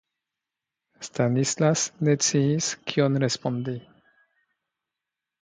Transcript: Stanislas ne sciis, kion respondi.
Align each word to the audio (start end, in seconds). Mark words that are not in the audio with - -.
Stanislas 1.07 1.83
ne 2.07 2.15
sciis, 2.23 2.71
kion 2.93 3.21
respondi. 3.25 3.77